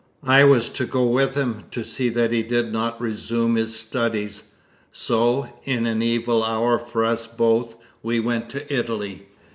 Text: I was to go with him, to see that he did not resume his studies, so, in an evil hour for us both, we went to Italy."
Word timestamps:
I 0.25 0.43
was 0.45 0.69
to 0.71 0.87
go 0.87 1.05
with 1.05 1.35
him, 1.35 1.65
to 1.69 1.83
see 1.83 2.09
that 2.09 2.31
he 2.31 2.41
did 2.41 2.73
not 2.73 2.99
resume 2.99 3.53
his 3.55 3.79
studies, 3.79 4.41
so, 4.91 5.47
in 5.63 5.85
an 5.85 6.01
evil 6.01 6.43
hour 6.43 6.79
for 6.79 7.05
us 7.05 7.27
both, 7.27 7.75
we 8.01 8.19
went 8.19 8.49
to 8.49 8.73
Italy." 8.75 9.27